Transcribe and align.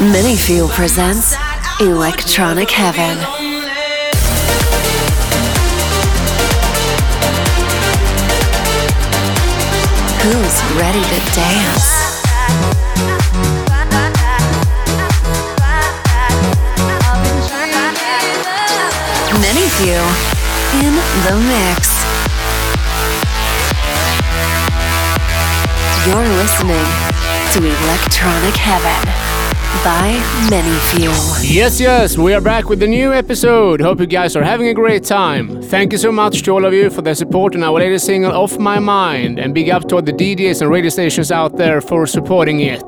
Manyfeel 0.00 0.70
presents 0.70 1.36
Electronic 1.78 2.70
Heaven. 2.70 3.18
Who's 10.22 10.56
ready 10.80 11.02
to 11.02 11.20
dance? 11.36 12.16
Manyfeel 19.36 20.06
in 20.80 20.94
the 21.26 21.36
mix. 21.44 22.00
You're 26.06 26.26
listening 26.38 26.86
to 27.52 27.84
Electronic 27.84 28.56
Heaven 28.56 29.29
by 29.84 30.12
Manyfeel. 30.50 31.40
Yes, 31.42 31.80
yes, 31.80 32.18
we 32.18 32.34
are 32.34 32.40
back 32.40 32.68
with 32.68 32.82
a 32.82 32.86
new 32.86 33.12
episode. 33.14 33.80
Hope 33.80 34.00
you 34.00 34.06
guys 34.06 34.36
are 34.36 34.42
having 34.42 34.68
a 34.68 34.74
great 34.74 35.04
time. 35.04 35.62
Thank 35.62 35.92
you 35.92 35.98
so 35.98 36.12
much 36.12 36.42
to 36.42 36.50
all 36.50 36.64
of 36.66 36.74
you 36.74 36.90
for 36.90 37.00
the 37.02 37.14
support 37.14 37.54
on 37.54 37.62
our 37.62 37.78
latest 37.78 38.04
single, 38.06 38.32
Off 38.32 38.58
My 38.58 38.78
Mind, 38.78 39.38
and 39.38 39.54
big 39.54 39.70
up 39.70 39.88
to 39.88 39.94
all 39.94 40.02
the 40.02 40.12
DJs 40.12 40.60
and 40.60 40.70
radio 40.70 40.90
stations 40.90 41.32
out 41.32 41.56
there 41.56 41.80
for 41.80 42.06
supporting 42.06 42.60
it. 42.60 42.82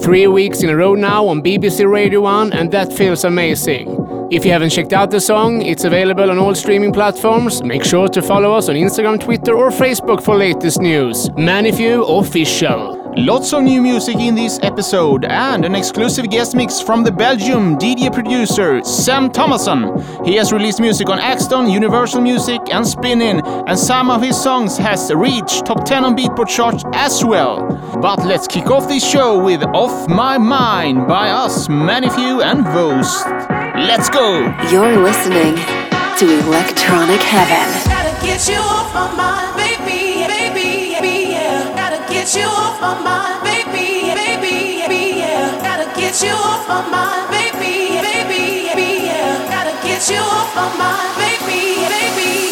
Three 0.00 0.26
weeks 0.26 0.62
in 0.62 0.70
a 0.70 0.76
row 0.76 0.94
now 0.94 1.26
on 1.26 1.42
BBC 1.42 1.90
Radio 1.90 2.20
1, 2.22 2.52
and 2.52 2.70
that 2.72 2.92
feels 2.92 3.24
amazing. 3.24 3.98
If 4.30 4.46
you 4.46 4.52
haven't 4.52 4.70
checked 4.70 4.94
out 4.94 5.10
the 5.10 5.20
song, 5.20 5.60
it's 5.60 5.84
available 5.84 6.30
on 6.30 6.38
all 6.38 6.54
streaming 6.54 6.92
platforms. 6.92 7.62
Make 7.62 7.84
sure 7.84 8.08
to 8.08 8.22
follow 8.22 8.54
us 8.54 8.70
on 8.70 8.76
Instagram, 8.76 9.20
Twitter, 9.20 9.54
or 9.54 9.70
Facebook 9.70 10.22
for 10.22 10.36
latest 10.36 10.80
news. 10.80 11.28
Manyfeel 11.30 12.20
Official. 12.20 13.01
Lots 13.16 13.52
of 13.52 13.62
new 13.62 13.82
music 13.82 14.16
in 14.16 14.34
this 14.34 14.58
episode 14.62 15.26
and 15.26 15.66
an 15.66 15.74
exclusive 15.74 16.30
guest 16.30 16.56
mix 16.56 16.80
from 16.80 17.04
the 17.04 17.12
Belgium 17.12 17.76
DJ 17.76 18.10
producer 18.10 18.82
Sam 18.84 19.30
Thomason. 19.30 20.00
He 20.24 20.34
has 20.36 20.50
released 20.50 20.80
music 20.80 21.10
on 21.10 21.18
Axtone, 21.18 21.70
Universal 21.70 22.22
Music 22.22 22.60
and 22.72 22.86
Spinnin, 22.86 23.42
and 23.68 23.78
some 23.78 24.10
of 24.10 24.22
his 24.22 24.40
songs 24.40 24.78
has 24.78 25.12
reached 25.12 25.66
top 25.66 25.84
10 25.84 26.06
on 26.06 26.16
Beatport 26.16 26.48
charts 26.48 26.84
as 26.94 27.22
well. 27.22 27.60
But 28.00 28.24
let's 28.24 28.46
kick 28.46 28.70
off 28.70 28.88
this 28.88 29.06
show 29.06 29.44
with 29.44 29.62
Off 29.74 30.08
My 30.08 30.38
Mind 30.38 31.06
by 31.06 31.28
us, 31.28 31.68
Manyfeel 31.68 32.42
and 32.42 32.64
Vost. 32.64 33.26
Let's 33.76 34.08
go! 34.08 34.40
You're 34.70 34.96
listening 34.96 35.56
to 36.16 36.46
Electronic 36.46 37.20
Heaven. 37.20 37.68
Get 42.22 42.36
you 42.36 42.46
off 42.46 42.80
my 42.80 42.94
mind, 43.02 43.42
baby, 43.42 44.14
baby, 44.14 44.86
baby, 44.86 45.18
yeah. 45.18 45.58
Gotta 45.60 45.90
get 45.98 46.22
you 46.22 46.30
off 46.30 46.68
my 46.68 46.88
mind, 46.88 47.28
baby, 47.34 47.98
baby, 47.98 48.68
baby, 48.70 49.06
yeah. 49.06 49.50
Gotta 49.50 49.74
get 49.82 50.08
you 50.08 50.18
off 50.22 50.54
my 50.54 50.70
mind, 50.78 51.18
baby, 51.18 51.82
baby, 51.90 52.51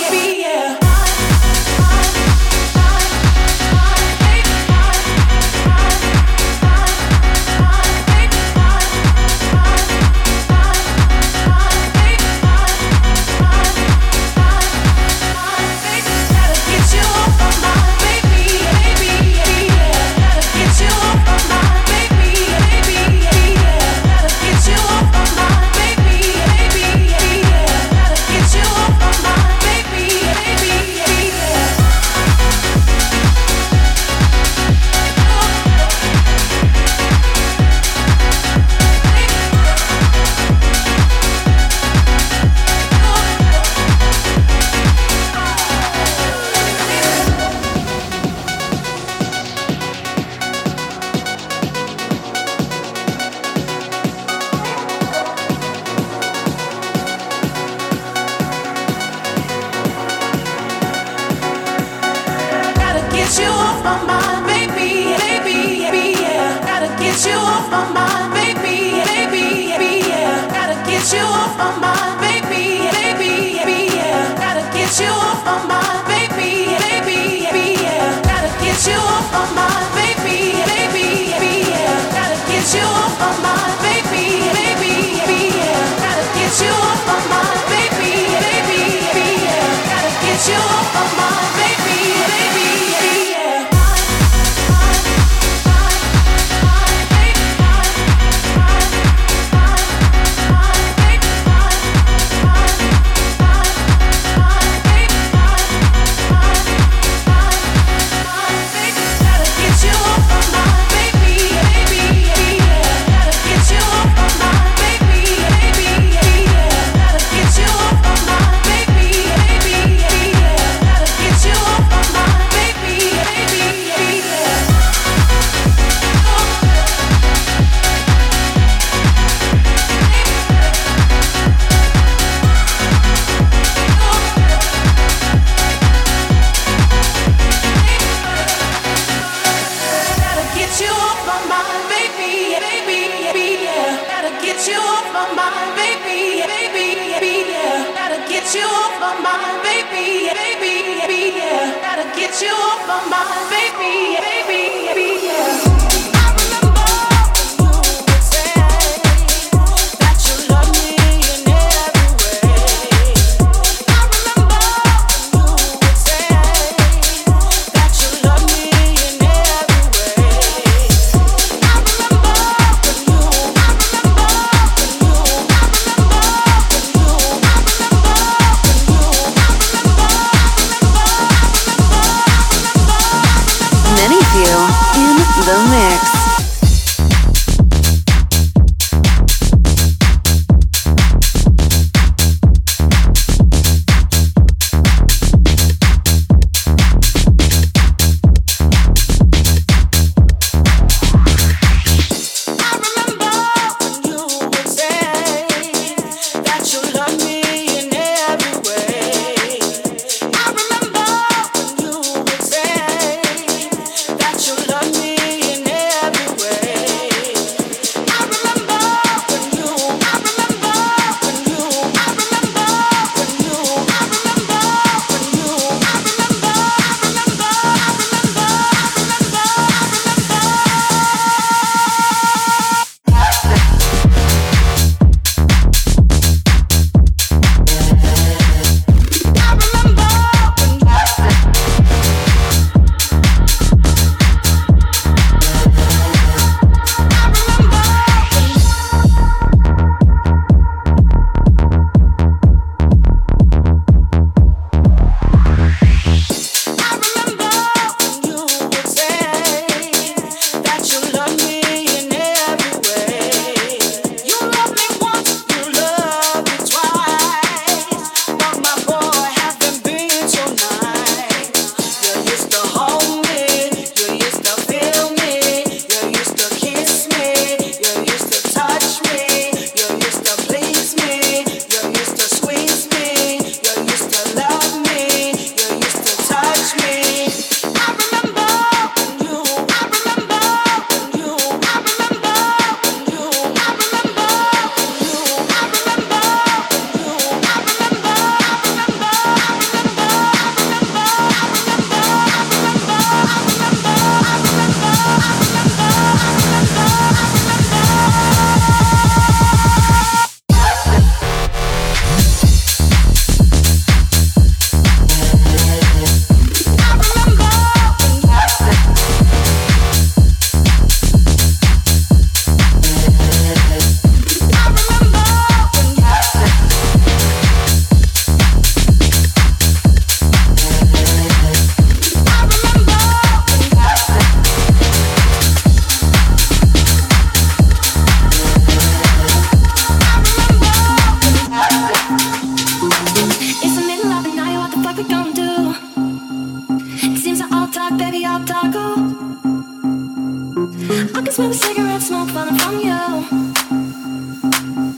smoke 352.11 352.31
falling 352.31 352.59
from 352.59 352.75
you. 352.81 353.03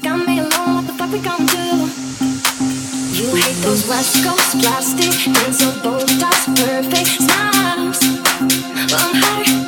Got 0.01 0.27
me 0.27 0.39
alone, 0.39 0.77
what 0.77 0.87
the 0.87 0.95
fuck 0.97 1.13
we 1.13 1.19
gonna 1.21 1.45
do? 1.45 1.69
You 3.19 3.35
hate 3.35 3.61
those 3.63 3.87
West 3.87 4.25
Coast 4.25 4.59
plastic, 4.63 5.13
hands 5.13 5.59
so 5.59 5.71
bold, 5.83 6.09
that's 6.09 6.47
perfect 6.47 7.09
smiles. 7.27 8.01
Well, 8.91 9.11
I'm 9.11 9.15
hurt. 9.23 9.62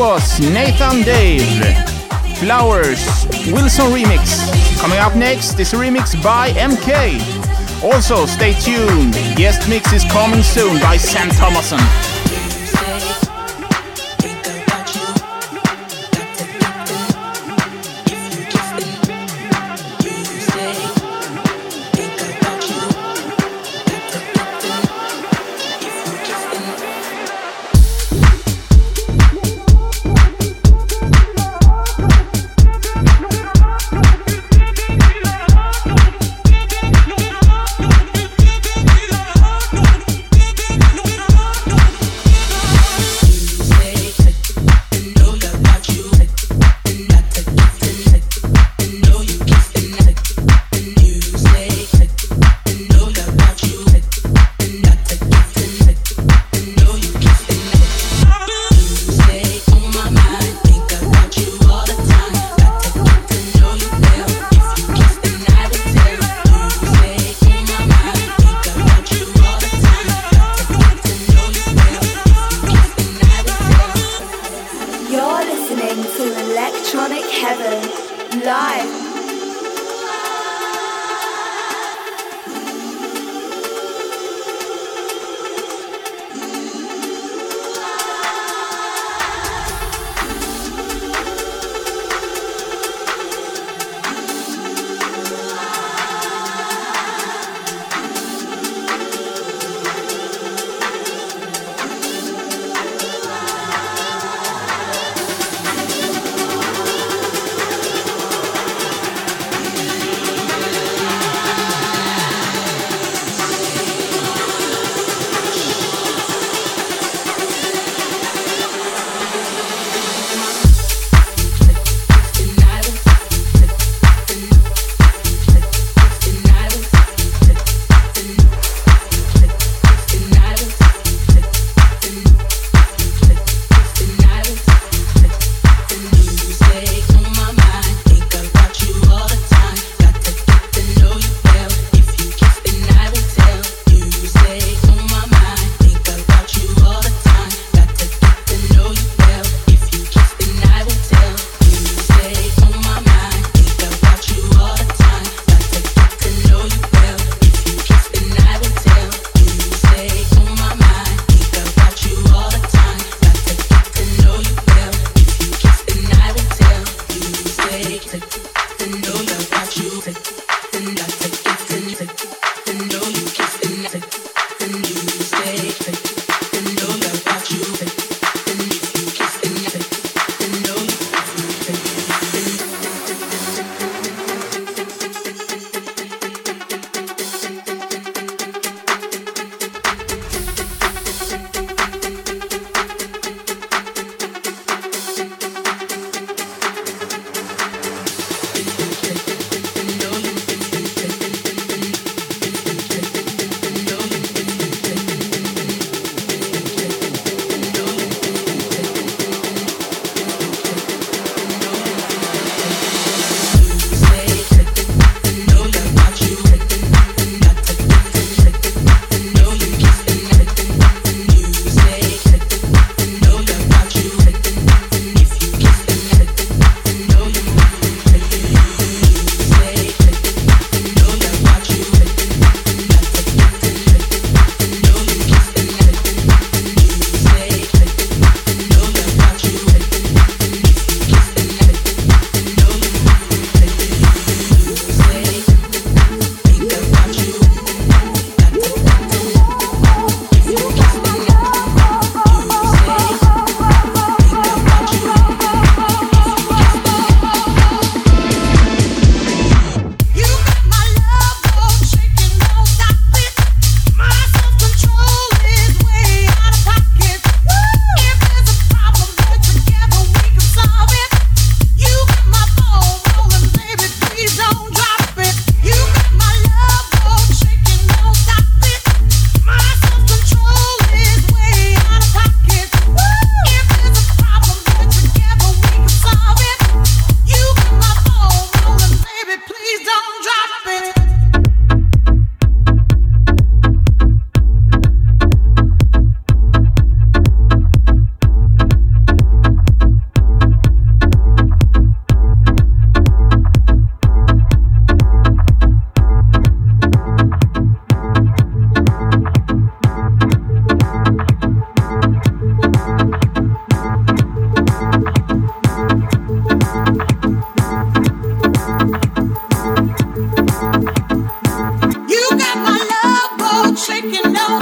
Was 0.00 0.40
Nathan 0.40 1.02
Dawe, 1.02 1.38
Flowers, 2.36 3.26
Wilson 3.52 3.92
remix. 3.92 4.80
Coming 4.80 4.96
up 4.98 5.14
next 5.14 5.60
is 5.60 5.74
a 5.74 5.76
remix 5.76 6.20
by 6.22 6.52
MK. 6.52 7.20
Also, 7.84 8.24
stay 8.24 8.54
tuned. 8.54 9.12
Guest 9.36 9.68
mix 9.68 9.92
is 9.92 10.04
coming 10.04 10.42
soon 10.42 10.80
by 10.80 10.96
Sam 10.96 11.28
Thomason. 11.28 12.09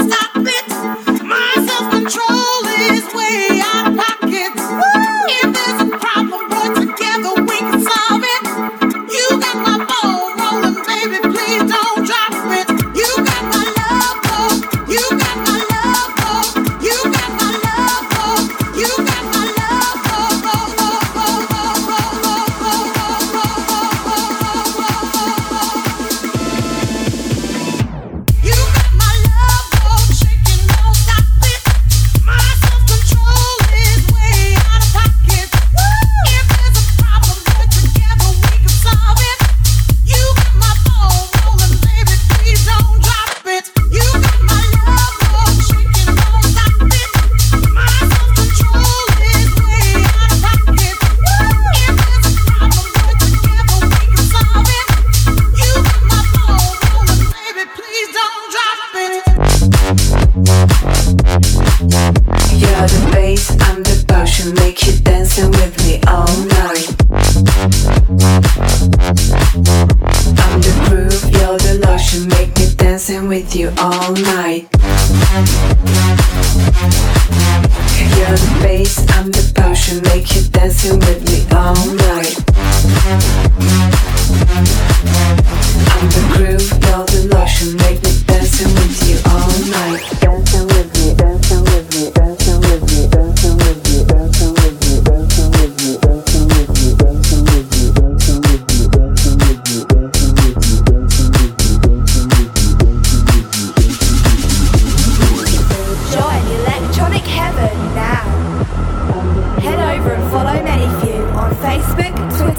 stop 0.08 0.30
it. 0.36 1.07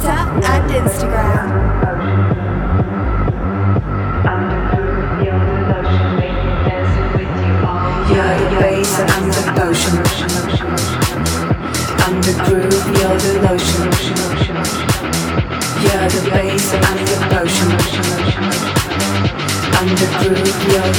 Twitter 0.10 0.26
and 0.50 0.66
Instagram. 0.72 1.48
You're 8.10 8.38
the 9.30 9.44
ocean. 9.62 9.98
I'm 12.02 12.16
the 12.22 12.34
groove, 12.46 12.86
you're 12.98 13.18
the 13.24 13.34
lotion. 13.46 13.86
You're 15.84 16.08
the 16.10 16.22
bass, 16.32 16.68
and 16.74 17.00
the 17.10 17.18
potion. 17.30 17.70
I'm 19.78 19.90
the 20.00 20.08
groove, 20.18 20.60
you're 20.72 20.92
the 20.98 20.99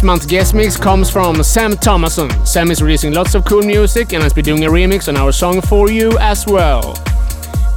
This 0.00 0.06
month's 0.06 0.24
guest 0.24 0.54
mix 0.54 0.78
comes 0.78 1.10
from 1.10 1.42
Sam 1.42 1.76
Thomason. 1.76 2.30
Sam 2.46 2.70
is 2.70 2.80
releasing 2.80 3.12
lots 3.12 3.34
of 3.34 3.44
cool 3.44 3.60
music 3.60 4.14
and 4.14 4.22
has 4.22 4.32
been 4.32 4.46
doing 4.46 4.64
a 4.64 4.70
remix 4.70 5.08
on 5.08 5.16
our 5.18 5.30
song 5.30 5.60
For 5.60 5.90
You 5.90 6.16
as 6.20 6.46
well. 6.46 6.94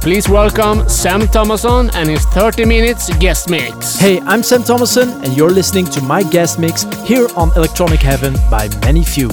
Please 0.00 0.26
welcome 0.26 0.88
Sam 0.88 1.26
Thomason 1.28 1.90
and 1.90 2.08
his 2.08 2.24
30 2.24 2.64
minutes 2.64 3.14
guest 3.18 3.50
mix. 3.50 3.96
Hey, 3.96 4.20
I'm 4.20 4.42
Sam 4.42 4.62
Thomason, 4.62 5.10
and 5.22 5.36
you're 5.36 5.50
listening 5.50 5.84
to 5.84 6.00
my 6.00 6.22
guest 6.22 6.58
mix 6.58 6.84
here 7.06 7.28
on 7.36 7.54
Electronic 7.58 8.00
Heaven 8.00 8.32
by 8.50 8.70
Many 8.80 9.04
Few. 9.04 9.28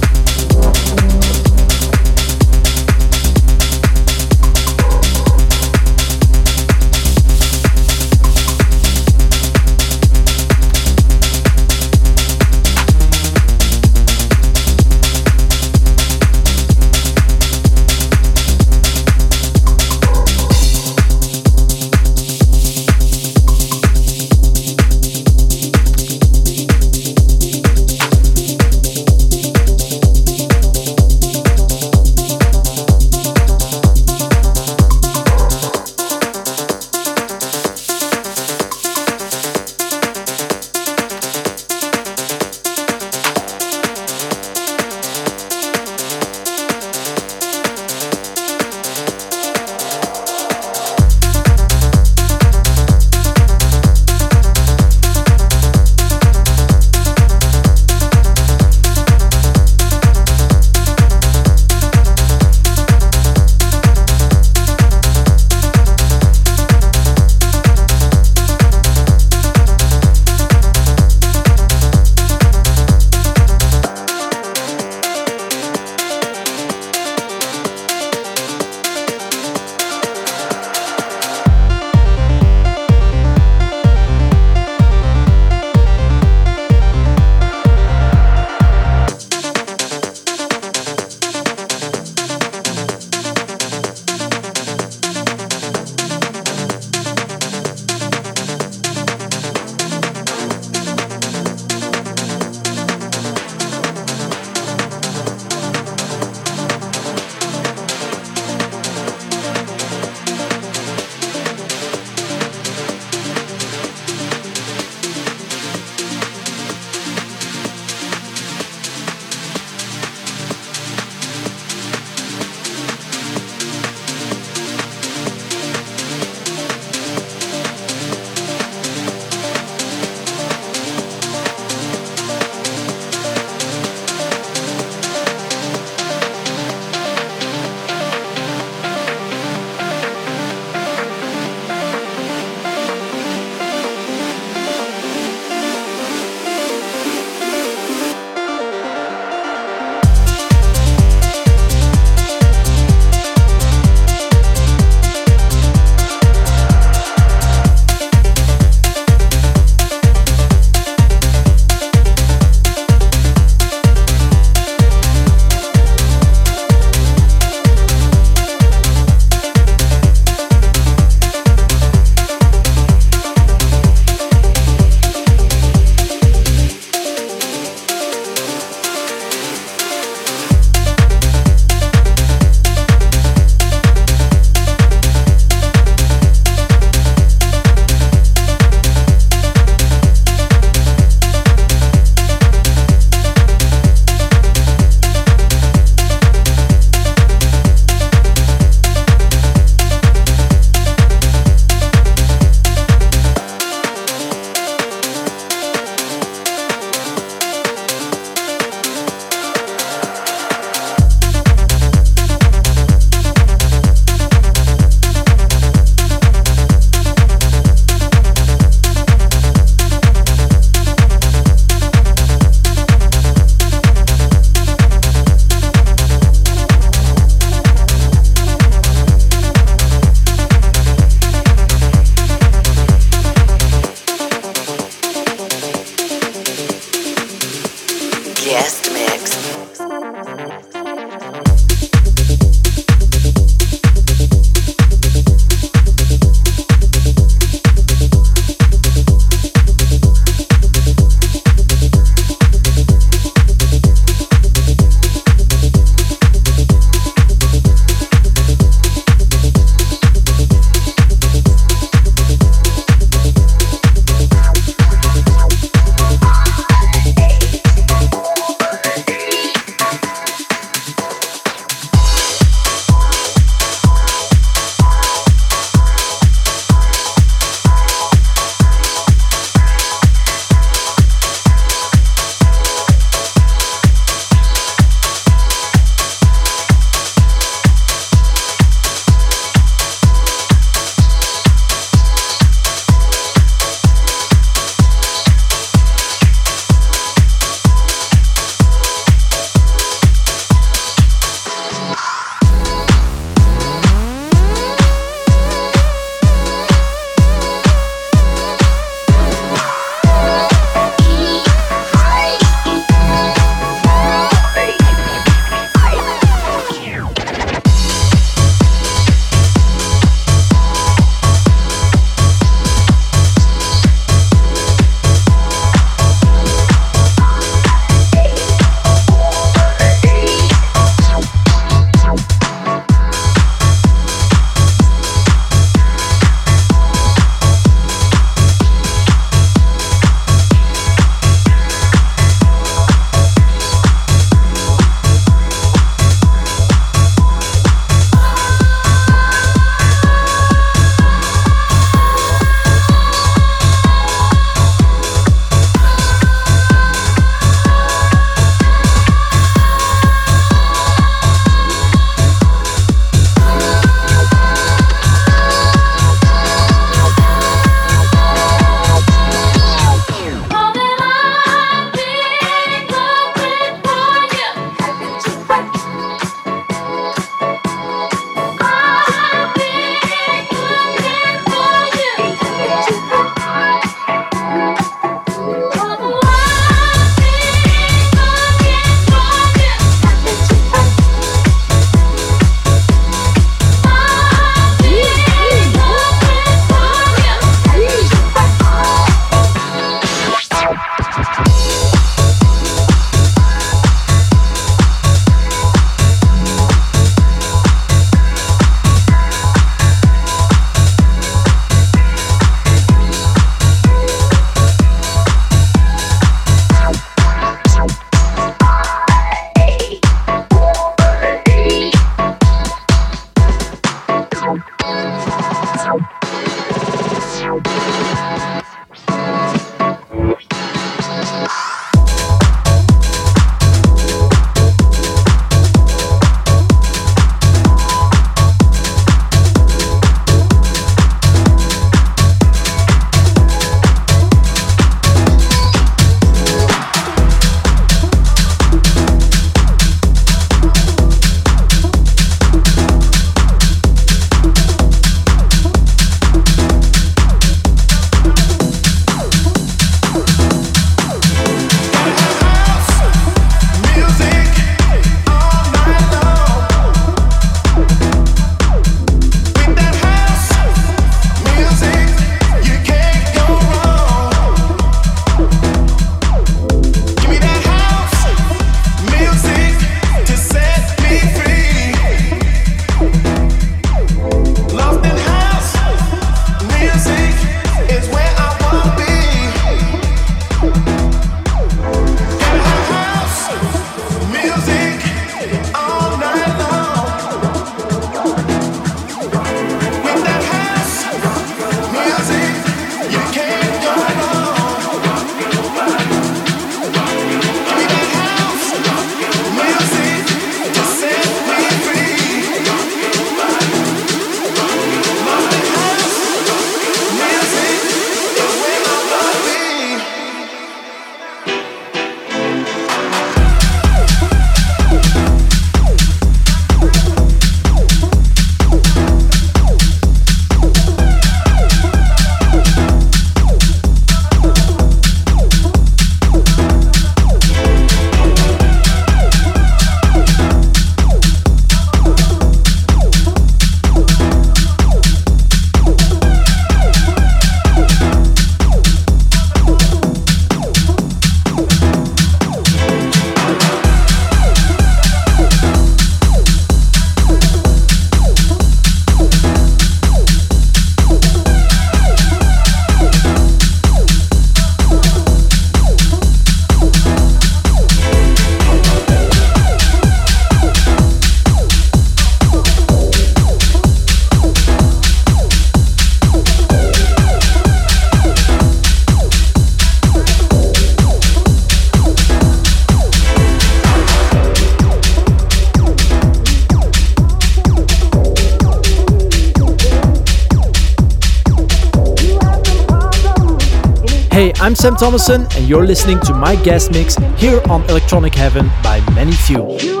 Sam 594.81 594.95
Thomason, 594.95 595.45
and 595.55 595.69
you're 595.69 595.85
listening 595.85 596.19
to 596.21 596.33
my 596.33 596.55
guest 596.55 596.91
mix 596.91 597.15
here 597.37 597.61
on 597.69 597.87
Electronic 597.87 598.33
Heaven 598.33 598.65
by 598.81 598.99
Many 599.13 599.31
Few. 599.31 600.00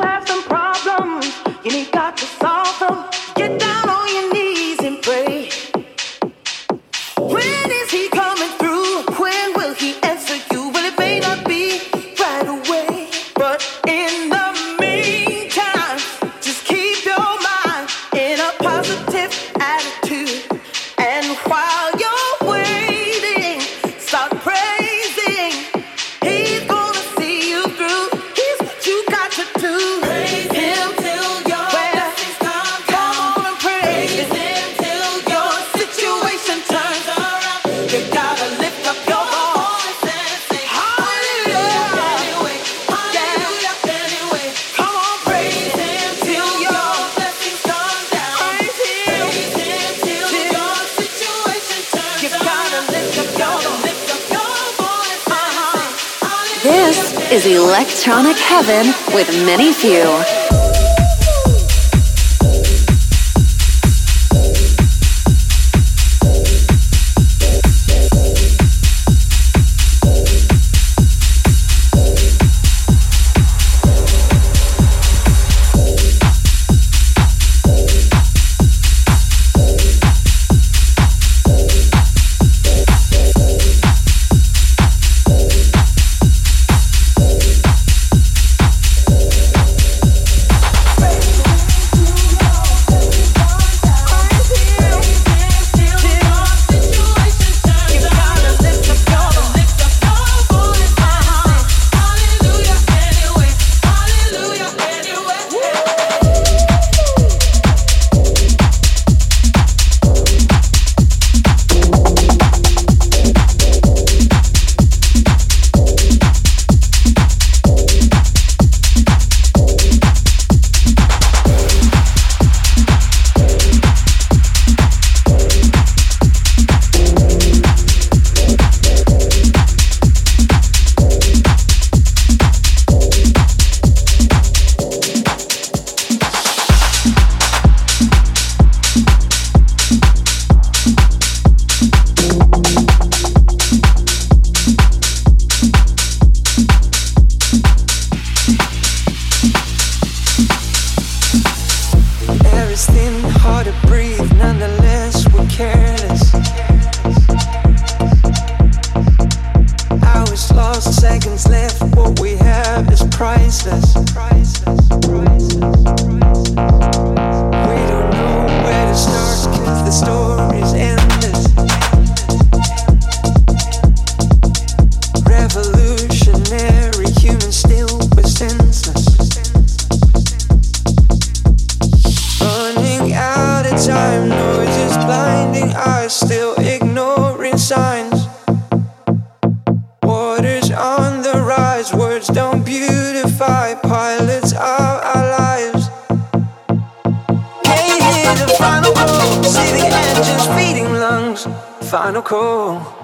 cool. 202.23 203.01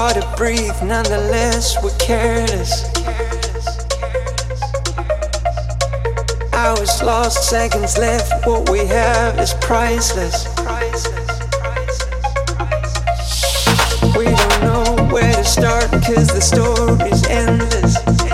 hard 0.00 0.14
to 0.14 0.34
breathe, 0.34 0.82
nonetheless, 0.82 1.76
we're 1.82 1.94
careless. 1.98 2.88
I 6.54 6.70
was 6.80 7.02
lost, 7.02 7.50
seconds 7.50 7.98
left, 7.98 8.46
what 8.46 8.70
we 8.70 8.78
have 8.86 9.38
is 9.38 9.52
priceless. 9.60 10.48
We 14.16 14.24
don't 14.24 14.60
know 14.62 15.08
where 15.12 15.34
to 15.34 15.44
start, 15.44 15.90
cause 15.90 16.28
the 16.28 16.40
story's 16.40 17.26
endless. 17.26 18.29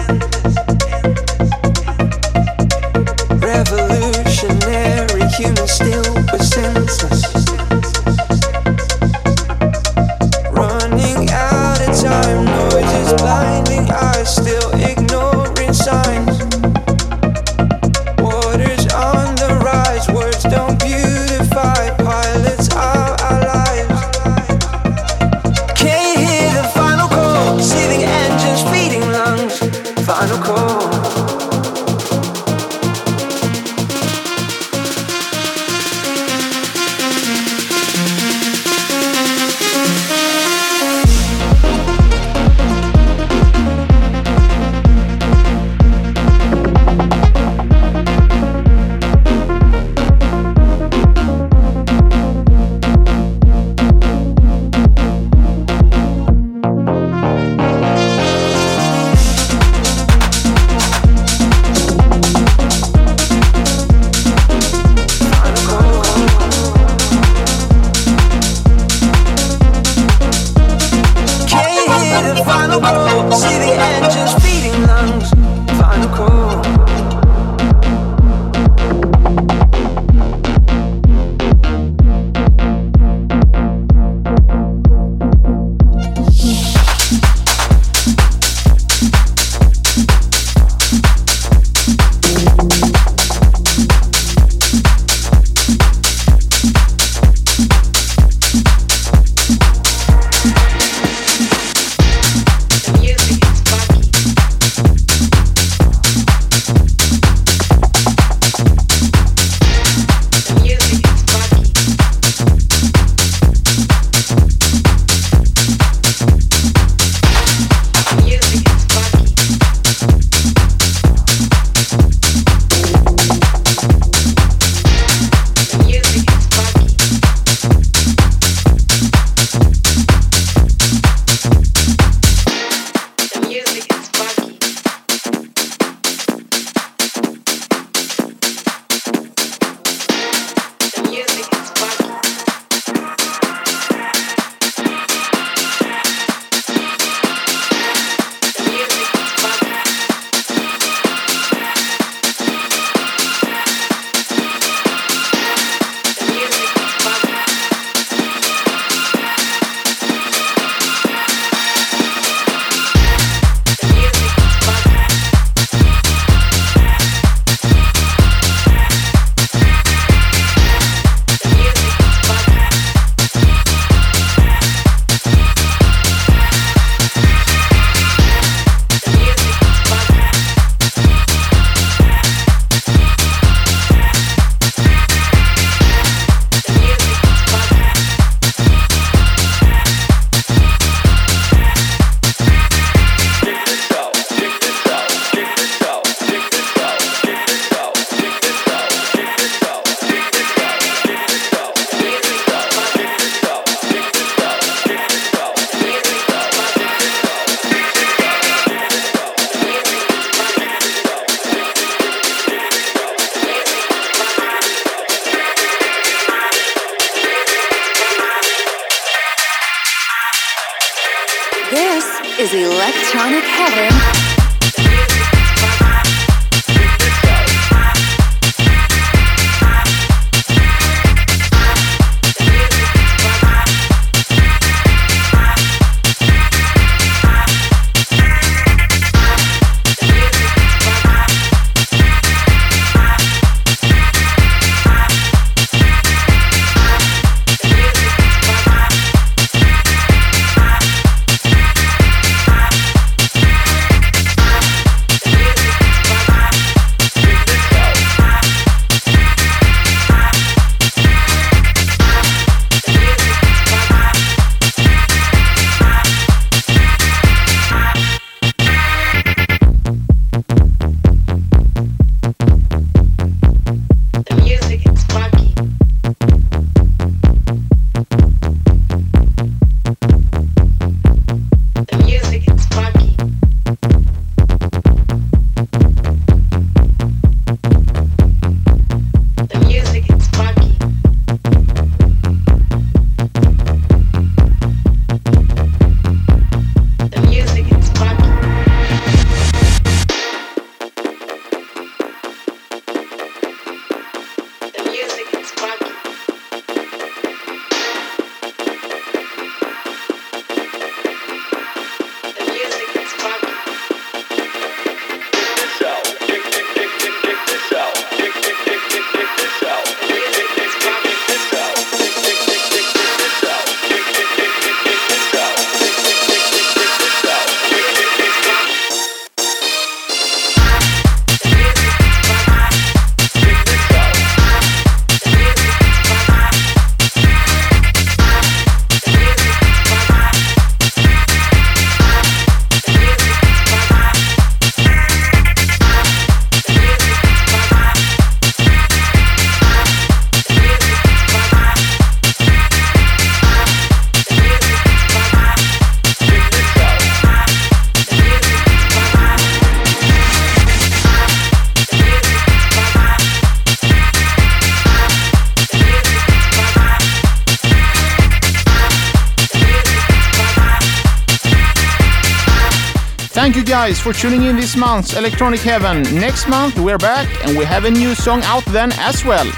Guys 373.87 374.01
for 374.01 374.13
tuning 374.13 374.43
in 374.43 374.57
this 374.57 374.77
month's 374.77 375.17
Electronic 375.17 375.61
Heaven. 375.61 376.03
Next 376.19 376.49
month 376.49 376.77
we're 376.77 376.99
back 376.99 377.29
and 377.45 377.57
we 377.57 377.65
have 377.65 377.85
a 377.85 377.91
new 377.91 378.17
song 378.17 378.43
out 378.43 378.65
then 378.65 378.91
as 378.99 379.25
well. 379.25 379.49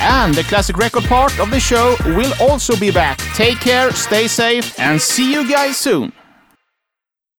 And 0.00 0.34
the 0.34 0.42
classic 0.42 0.76
record 0.76 1.04
part 1.04 1.38
of 1.38 1.52
the 1.52 1.60
show 1.60 1.94
will 2.04 2.32
also 2.40 2.76
be 2.80 2.90
back. 2.90 3.18
Take 3.34 3.60
care, 3.60 3.92
stay 3.92 4.26
safe, 4.26 4.76
and 4.80 5.00
see 5.00 5.32
you 5.32 5.48
guys 5.48 5.76
soon. 5.76 6.12